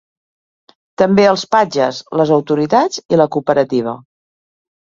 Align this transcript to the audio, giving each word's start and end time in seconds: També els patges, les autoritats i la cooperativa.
També 1.01 1.25
els 1.33 1.43
patges, 1.57 2.01
les 2.21 2.33
autoritats 2.39 3.05
i 3.15 3.23
la 3.23 3.31
cooperativa. 3.37 3.95